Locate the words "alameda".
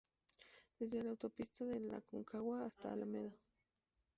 2.91-3.37